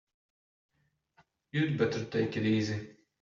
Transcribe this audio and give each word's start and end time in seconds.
You'd 1.51 1.77
better 1.77 2.03
take 2.05 2.35
it 2.35 2.43
easy. 2.43 2.95